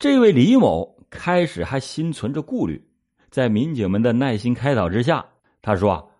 [0.00, 2.82] 这位李某开始还心存着顾虑，
[3.30, 5.22] 在民警们的耐心开导之下，
[5.60, 6.10] 他说：“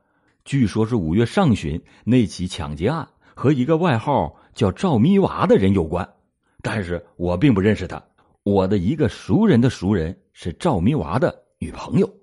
[0.45, 6.07] 据说是五月上旬那起抢劫案和一个外号叫赵咪娃的人有关，
[6.61, 8.05] 但是我并不认识他。
[8.43, 12.15] 我的一个熟人的熟人是赵咪娃的女朋友。”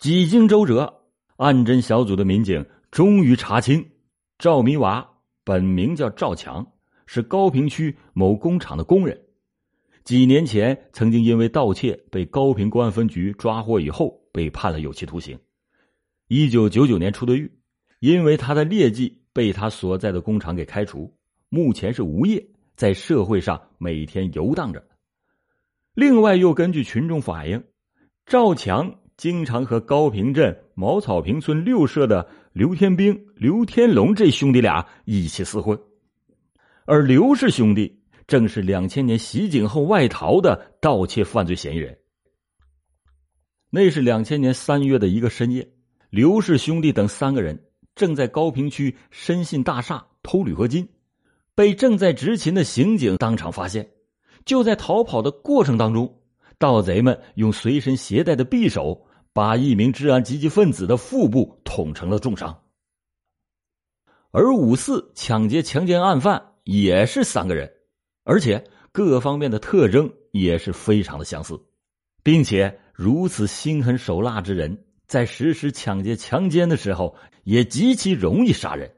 [0.00, 1.02] 几经周折，
[1.36, 3.88] 案侦小组的民警终于查清，
[4.36, 5.08] 赵咪娃
[5.44, 6.66] 本名叫赵强，
[7.06, 9.16] 是高平区某工厂的工人。
[10.06, 15.36] 几年前曾经因为盗窃被高平公安分局抓获，以后被判了有期徒刑。
[16.28, 17.50] 一九九九年出的狱，
[17.98, 21.12] 因为他的劣迹被他所在的工厂给开除，
[21.48, 24.86] 目前是无业，在社会上每天游荡着。
[25.92, 27.64] 另外，又根据群众反映，
[28.24, 29.00] 赵强。
[29.16, 35.80] 经常和高平镇茅草坪村六社的刘天兵、刘天龙这兄弟俩一起厮混，
[36.84, 37.95] 而刘氏兄弟
[38.26, 41.98] 正是两千年袭警后外逃的盗窃犯罪嫌疑人。
[43.70, 45.68] 那是两千年三月的一个深夜，
[46.10, 50.88] 刘氏兄弟等三个人正在高平区深信大厦偷铝合金，
[51.54, 53.90] 被正在执勤的刑警当场发现。
[54.44, 56.20] 就在逃跑的过程当中，
[56.58, 59.06] 盗贼们用随身携带的匕首。
[59.32, 62.62] 把一名治安积极分子的腹部捅成了重伤，
[64.30, 67.70] 而五四抢劫强奸案犯也是三个人，
[68.26, 71.60] 而且各方面的特征也是非常的相似，
[72.24, 78.90] 并且如此心狠手辣之人，在实施抢劫强奸的时候也极其容易杀人。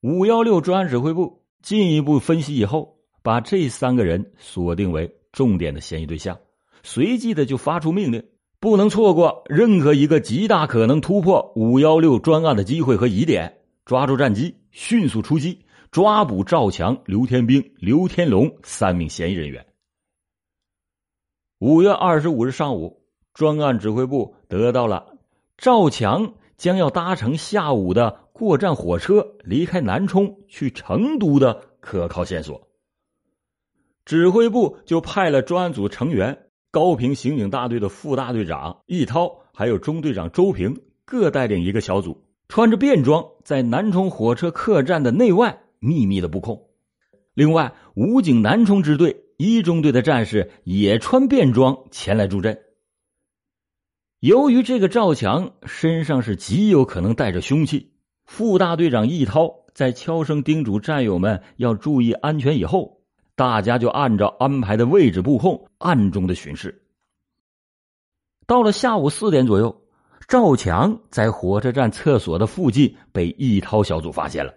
[0.00, 6.40] 五幺六专案指挥部进一步分析以后，把这三个人锁定为重点的嫌疑对象，
[6.82, 8.24] 随即的就发出命令。
[8.60, 19.66] 不能错过任何一个极大可能突破“五幺六”专案的机会和疑点，抓住战机，迅速出击，抓捕赵强、刘天兵、刘天龙三名嫌疑人员。
[21.58, 25.16] 五月二十五日上午，专案指挥部得到了
[25.56, 32.68] 赵强将要搭乘下午的过站火车离开南充去成都的可靠线索，
[34.04, 36.44] 指挥部就派了专案组成员。
[36.70, 46.68] 高平刑警大队的副大队长易涛，还有中队长周平，各带领一个小组，穿着便装，在南充火车客栈的内外秘密的布控。
[47.34, 52.60] 另外，武警南充支队一中队的战士也穿便装前来助阵。
[54.20, 57.92] 由于这个赵强身上是极有可能带着凶器，
[58.24, 62.98] 副大队长易涛在悄声叮嘱战友们要注意安全以后。
[63.36, 66.82] 大家就按照安排的位置布控，暗中的巡视。
[68.48, 69.80] 到了下午四点左右，
[70.26, 74.52] 赵强在火车站厕所的附近被易涛小组发现了。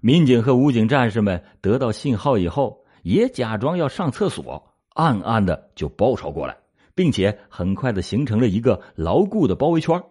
[0.00, 6.56] 民警和武警战士们得到信号以后，也假装要上厕所，暗暗的就包抄过来，
[6.94, 10.02] 并且很快的形成了一个牢固的包围圈。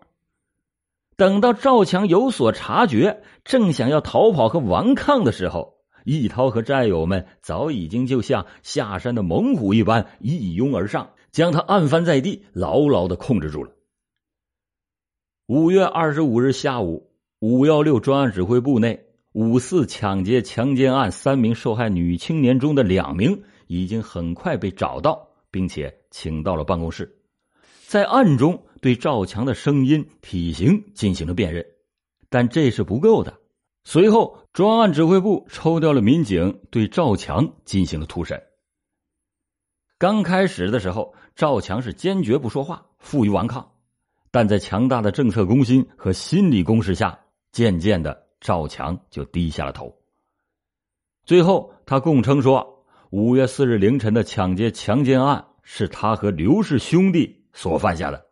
[1.15, 5.77] 等到赵强有所察觉，正想要逃跑和顽抗的时候。
[6.09, 13.71] 易涛和战友们早已经就像下山的猛虎一般一拥而上，将他按翻在地，牢牢的控制住了。
[15.47, 19.06] 五月二十五日下午，五幺六专案指挥部内，
[19.37, 27.19] 五四抢劫强奸案三名受害女青年中的两名已经很快被找到，并且请到了办公室，
[27.85, 31.63] 在暗中对赵强的声音、体型进行了辨认，
[32.29, 33.39] 但这是不够的。
[33.83, 38.41] 随后，专案指挥部抽调了民警对赵强进行了突审。
[39.99, 43.73] 刚开始的时候，赵强是坚决不说话，负隅顽抗，
[44.31, 47.19] 但在强大的政策攻心和心理攻势下，
[47.51, 49.95] 渐渐的，赵强就低下了头。
[51.25, 58.25] 最后，他供称说，五月四日凌晨的抢劫强奸案是他和刘氏兄弟所犯下的。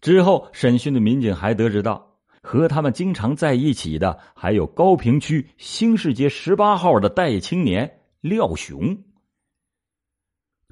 [0.00, 2.06] 之后，审讯的民警还得知到。
[2.40, 9.02] 和他们经常在一起的还有高平区新市街十八号的待业青年廖雄。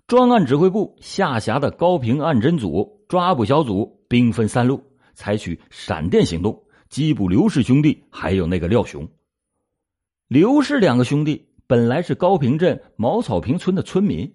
[0.06, 4.82] 专案指挥部下辖的高平案侦组抓捕小组兵分三路，
[5.12, 9.08] 采取闪电行动缉捕刘氏兄弟，还有那个廖雄。
[10.28, 14.34] 刘氏两个兄弟本来是高平镇茅草坪村的村民，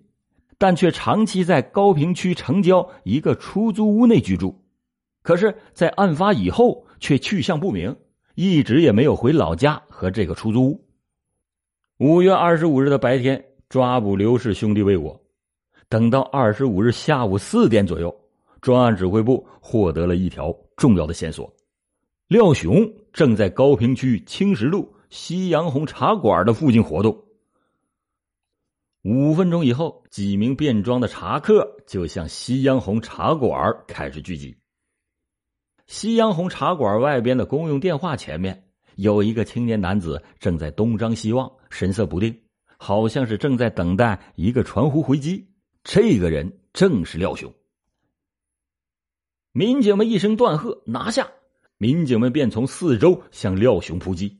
[0.58, 4.64] 但却长期在高平区城郊一个出租屋内居住。
[5.24, 6.86] 可是，在案发以后。
[7.02, 7.96] 却去向不明，
[8.36, 10.88] 一直也没有回老家和这个出租屋。
[11.98, 15.20] 五月二十五日的白天，抓捕刘氏兄弟未果。
[15.90, 18.16] 等到二十五日下午四点左右，
[18.62, 21.52] 专案指挥部获得了一条重要的线索：
[22.32, 27.26] 廖雄正在高平区青石路夕阳红茶馆的附近活动。
[29.02, 34.56] 五分钟以后，几名便装的茶客就向夕阳红茶馆开始聚集。
[35.88, 38.64] 夕阳红茶馆外边的公用电话前面，
[38.96, 42.44] 有一个青年男子正在东张西望，神色不定，
[42.78, 45.50] 好像是正在等待一个传呼回击。
[45.84, 47.54] 这个人正是廖雄。
[49.52, 51.30] 民警们一声断喝：“拿下！”
[51.82, 54.38] 民警们便从四周向廖雄扑击。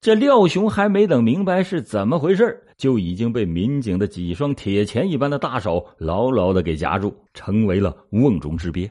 [0.00, 8.88] 这廖雄还没等明白是怎么回事，就已经被民警的几双铁钳一般的大手牢牢的给夹住，成为了瓮中之鳖。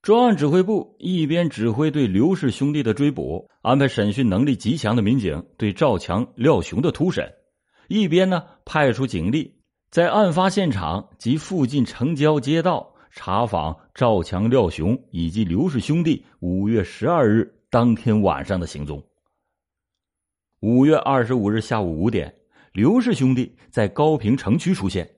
[0.00, 7.34] 专案指挥部一边指挥对刘氏兄弟的追捕，安排审讯能力极强的民警对赵强、廖雄的突审，
[7.88, 9.56] 一边呢派出警力
[9.90, 17.48] 在案发现场及附近城郊街道查访赵强、廖雄以及刘氏兄弟五月十二日。
[17.70, 19.02] 当天晚上的行踪。
[20.60, 22.32] 五月二十五日下午五点，
[22.72, 25.08] 刘氏兄弟在高平城区出现。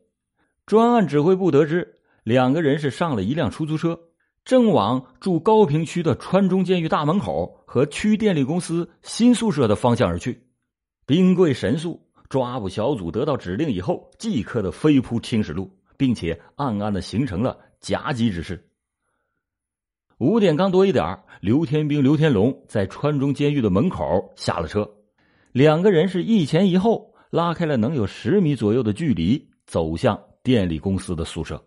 [0.66, 3.98] 专案指挥部得知，两个人是上了一辆出租车，
[4.44, 10.46] 正往住高平区的川中监狱大门口和区电力公司新宿舍的方向而去。
[11.06, 18.69] 兵贵神速，抓捕小组得到指令以后，即刻的飞扑青石路，并且暗暗的形成了夹击之势。
[20.19, 24.90] 五点刚多一点刘天兵、刘天龙在川中监狱的门口下了车，
[25.52, 31.62] 两个人是一前一后拉开了能有十米左右的距离，走向电力公司的宿舍。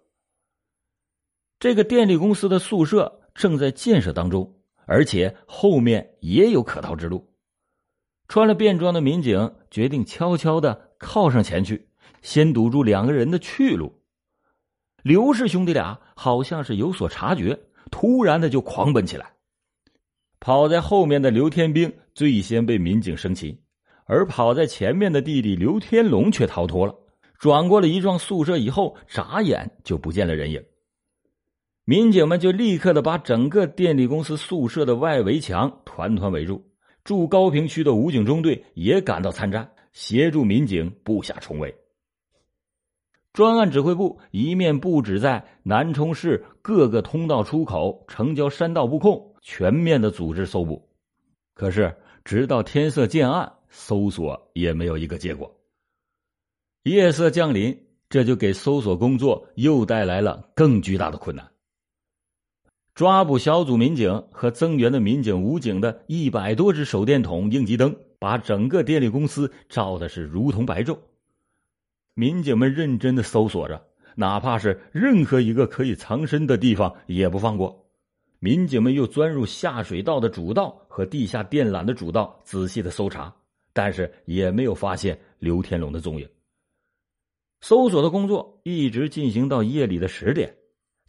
[1.60, 7.30] 这个电力公司的宿舍正在建设当中，而且后面也有可逃之路。
[8.28, 11.90] 穿了便装的民警决定悄悄的靠上前去，
[12.22, 13.99] 先堵住两个人的去路。
[15.04, 17.60] 刘氏兄弟俩好像是有所察觉。
[17.92, 19.34] 突然的就狂奔起来，
[20.40, 23.58] 跑在后面的刘天兵最先被民警生擒，
[24.06, 26.94] 而跑在前面的弟弟刘天龙却逃脱了，
[27.40, 30.64] 转过了一幢宿舍以后，眨眼就不见了人影。
[31.84, 36.64] 民警们就立刻的把整个电力公司宿舍的外围墙团团围住，
[37.04, 41.76] 驻高平区的武警中队也赶到参战，协助民警布下重围。
[43.40, 50.90] 专案指挥部一面布置在南充市各个通道出口、城郊山道布控，全面的组织搜捕。
[51.54, 51.96] 可是，
[52.26, 55.50] 直到天色渐暗，搜索也没有一个结果。
[56.84, 61.50] 夜色降临，这就给搜索工作又带来了更巨大的困难。
[62.94, 70.98] 抓捕小组民警和增援的民警、武警的一百多只手电筒、应急灯，把整个电力公司照的是如同白昼。
[72.20, 73.82] 民警们认真的搜索着，
[74.16, 77.90] 哪怕是任何一个可以藏身的地方也不放过。
[78.40, 83.34] 民警们又钻入下水道的主道和地下电缆的主道，仔细的搜查，
[83.72, 86.28] 但是也没有发现刘天龙的踪影。
[87.62, 90.54] 搜索的工作一直进行到夜里的十点，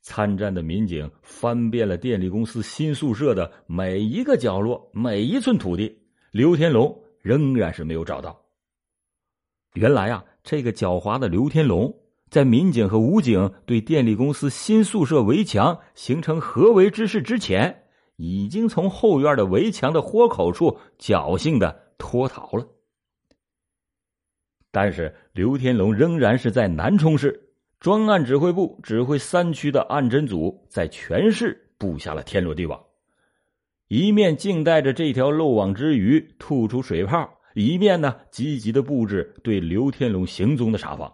[0.03, 5.93] 参战的民警翻遍了电力公司新宿舍的每一个角落、每一寸土地，
[6.31, 8.41] 刘天龙仍然是没有找到。
[9.75, 10.25] 原来啊。
[10.43, 11.95] 这个狡猾的刘天龙，
[12.31, 17.85] 在民警和武警对电力公司新宿舍围墙形成合围之势之前，
[18.17, 22.67] 已经从后院的围墙的豁口处侥幸的脱逃了。
[24.71, 32.81] 但是刘天龙仍然是在南充市专案指挥部指挥三区的案侦组，在全市布下了天罗地网，
[33.89, 37.40] 一面静待着这条漏网之鱼吐出水泡。
[37.55, 41.13] 一面呢，积极的布置对刘天龙行踪的查访。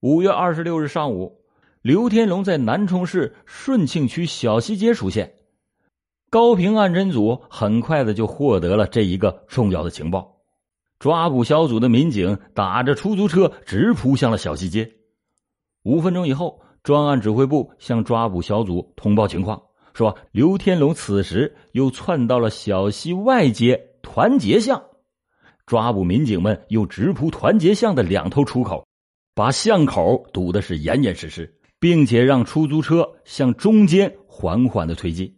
[0.00, 1.44] 五月二十六日上午，
[1.82, 5.34] 刘天龙在南充市顺庆区小西街出现，
[6.30, 10.36] 高平案侦组很快的就获得了这一个重要的情报。
[10.98, 14.90] 抓捕小组的民警打着出租车直扑向了小西街。
[15.84, 19.62] 五分钟以后，专案指挥部向抓捕小组通报情况，
[19.94, 23.87] 说刘天龙此时又窜到了小西外街。
[24.10, 24.82] 团结巷，
[25.66, 28.88] 抓捕民警们又直扑团结巷的两头出口，
[29.34, 35.36] 把巷口堵的是严严实实，并且让出租车向中间缓缓的推进。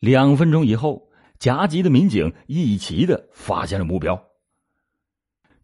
[0.00, 4.18] 两分钟以后，夹击的民警一齐的发现了目标。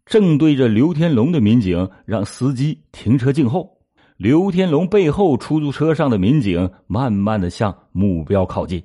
[0.05, 3.81] 正对着刘天龙的民警让司机停车静候，
[4.17, 8.83] 刘天龙背后出租车上的民警慢慢的向目标靠近。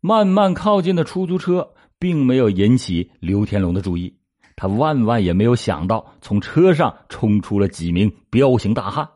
[0.00, 4.14] 慢慢靠近的出租车并没有引起刘天龙的注意，
[4.54, 9.08] 他万万也没有想到，从车上冲出了几名彪形大汉，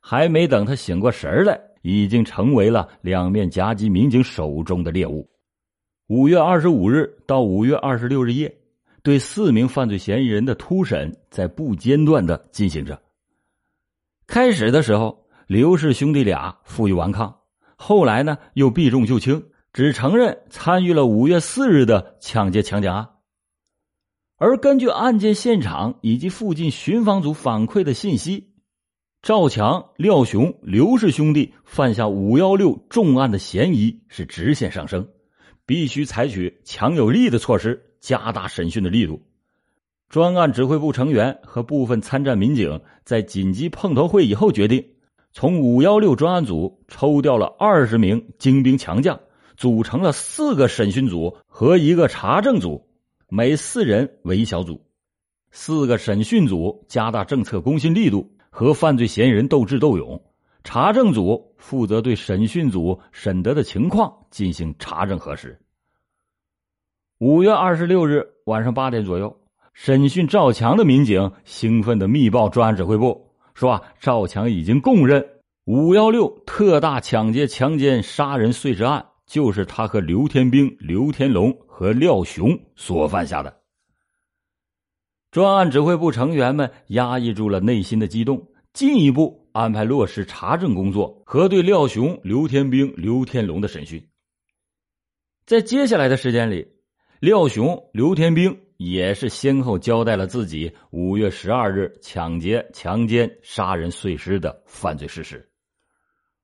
[0.00, 5.28] 还没等他醒过神来，已经成为了两面夹击民警手中的猎物。
[6.08, 8.56] 五月二十五日到五月二十六日夜，
[9.02, 13.00] 对四名犯罪嫌疑人的突审在不间断的进行着。
[14.26, 17.34] 开始的时候，刘氏兄弟俩负隅顽抗，
[17.76, 19.42] 后来呢又避重就轻，
[19.78, 23.10] 只承认参与了五月四日的抢劫强奸案。
[24.36, 28.50] 而根据案件现场以及附近巡防组反馈的信息，
[29.22, 35.06] 赵强、廖雄、刘氏兄弟犯下五幺六重案的嫌疑是直线上升，
[35.64, 37.80] 必须采取强有力的措施。
[38.00, 39.22] 加大审讯的力度。
[40.08, 44.84] 专案指挥部成员和部分参战民警在紧急碰头会以后决定，
[45.32, 49.20] 从五幺六专案组抽调了二十名精兵强将，
[49.58, 52.86] 组成了四个审讯组和一个查证组，
[53.28, 54.80] 每四人为一小组。
[55.50, 60.16] 四个审讯组加大政策公信力度，和犯罪嫌疑人斗智斗勇；
[60.62, 65.58] 查证组负责对审讯组审得的情况进行查证核实。
[67.18, 69.40] 五月二十六日晚上八点左右，
[69.72, 75.28] 审讯赵强的民警兴奋的密报专案指挥部，说啊，赵强已经供认
[75.64, 83.60] 五幺六特大抢劫、强奸、杀人碎尸案就是他和刘天兵、刘天龙和廖雄所犯下的。
[85.30, 94.08] 专案指挥部成员们压抑住了内心的激动，进一步安排落实查证工作和对廖雄、刘天兵、刘天龙的审讯。
[95.46, 96.76] 在接下来的时间里。
[97.20, 105.47] 廖雄、刘天兵也是先后交代了自己五月十二日抢劫、强奸、杀人碎尸的犯罪事实，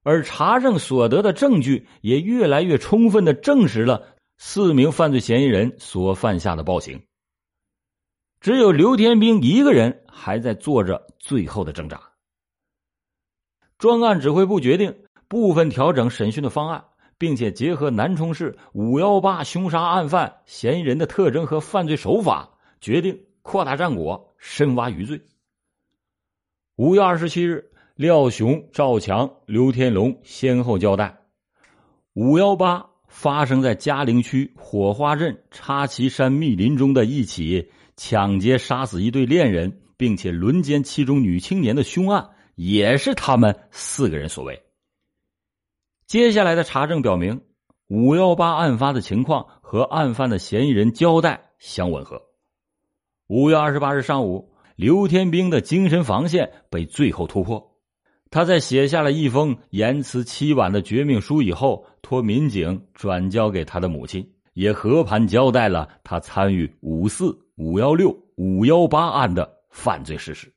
[0.04, 4.06] 而查证所得的证据也越来越充分的证实了
[4.38, 7.02] 四名犯罪嫌疑人所犯下的暴行。
[8.40, 12.00] 只有刘天兵一个人还在做着最后的挣扎。
[13.78, 14.94] 专案指挥部决定
[15.26, 16.84] 部分调整审讯的方案。
[17.16, 25.22] 并且结合南充市五幺八凶杀案犯嫌疑人的特征和犯罪手法，决定扩大战果，深挖余罪。
[26.74, 31.20] 五月二十七日，廖雄、赵强、刘天龙先后交代：
[32.12, 44.60] 五幺八发生在嘉陵区火花镇插旗山密林中的一起抢劫杀死一对恋人，并且轮奸其中女青年的凶案，也是他们四个人所为。
[46.08, 47.42] 接下来的查证表明，
[47.86, 52.20] 五幺八案发的情况和案犯的嫌疑人交代相吻合。
[53.28, 57.70] 五月二十八日上午，刘天兵的精神防线被最后突破。
[58.34, 70.52] 他在写下了一封言辞凄婉的绝命书以后，托民警转交给他的母亲，也和盘交代了他参与五四、五幺六、五幺八案的犯罪事实。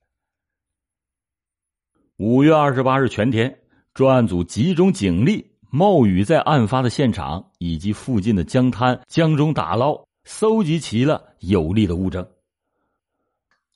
[2.16, 3.56] 五月二十八日全天。
[3.94, 12.28] 专案组集中警力，冒雨在案发的现场以及附近的江滩、江中打捞，搜集齐了有力的物证。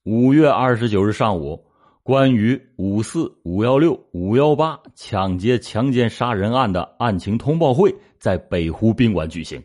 [0.05, 1.63] 五月二十九日上午，
[2.03, 9.61] 关于五四、五幺六、五幺八抢劫、强奸、杀人案的案情通报会在北湖宾馆举行。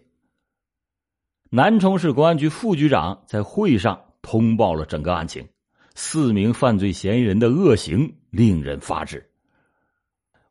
[1.49, 5.47] 南充市公安局副局长在会上通报了整个案情，
[5.95, 9.26] 四名犯罪嫌疑人的恶行令人发指。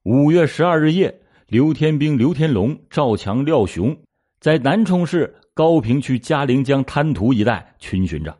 [0.02, 3.96] 五月十二日夜，刘天兵、刘天龙、赵强、廖雄
[4.40, 8.36] 在南充市高坪区嘉陵江滩涂一带群巡着，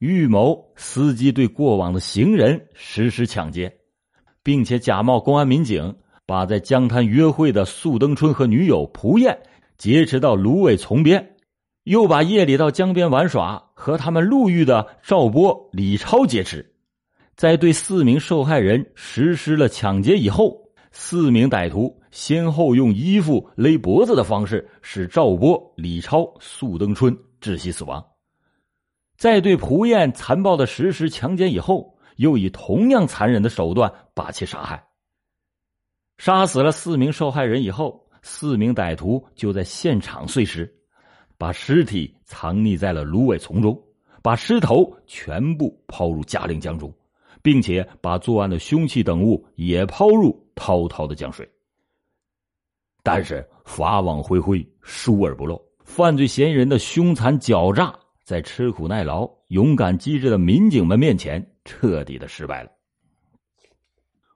[0.00, 3.70] 预谋司机对过往的行人实施抢劫，
[4.42, 9.38] 并且假冒公安民警，把在江滩约会的素登春和女友蒲燕
[9.76, 11.36] 劫持到芦苇丛边，
[11.84, 16.72] 又把夜里到江边玩耍和他们路遇的赵波、李超劫持，
[17.36, 20.70] 在对四名受害人实施了抢劫以后。
[20.92, 28.09] 四名歹徒先后用衣服勒脖子的方式，使赵波、李超、素登春窒息死亡。
[29.20, 34.82] 在对蒲燕残暴的实施强奸以后，又以同样残忍的手段把其杀害。
[36.16, 40.74] 杀死了四名受害人以后，四名歹徒就在现场碎尸，
[41.36, 43.78] 把尸体藏匿在了芦苇丛中，
[44.22, 46.90] 把尸头全部抛入嘉陵江中。
[47.42, 51.46] 并且把作案的凶器等物也抛入滔滔的江水。
[53.02, 57.94] 但是法网恢恢，疏而不漏，犯罪嫌疑人的凶残狡诈，
[58.30, 62.70] 在吃苦耐劳、勇敢机智的民警们面前彻底的失败了。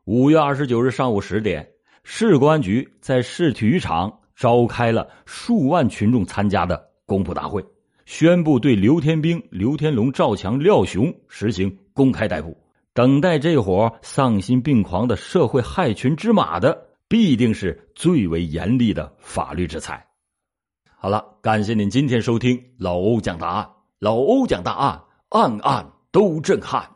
[0.04, 1.70] 五月二十九日上午十点，
[2.02, 7.64] 市公安局在市体育场召开了数万群众参加的公布大会，
[8.04, 12.60] 宣布对刘天兵、刘天龙、赵强、廖雄实行公开逮捕。
[12.94, 20.04] 等待这伙丧心病狂的社会害群之马的，必定是最为严厉的法律制裁。
[20.96, 23.73] 好了，感谢您今天收听老欧讲答案。
[24.04, 26.93] 老欧讲大案，案案都震撼。